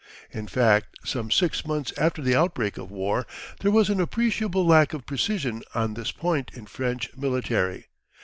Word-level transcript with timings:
In 0.31 0.47
fact 0.47 1.07
some 1.07 1.29
six 1.29 1.63
months 1.63 1.93
after 1.95 2.23
the 2.23 2.35
outbreak 2.35 2.79
of 2.79 2.89
war 2.89 3.27
there 3.59 3.69
was 3.69 3.87
an 3.91 4.01
appreciable 4.01 4.65
lack 4.65 4.93
of 4.95 5.05
precision 5.05 5.61
on 5.75 5.93
this 5.93 6.11
point 6.11 6.49
in 6.55 6.65
French 6.65 7.15
military. 7.15 7.85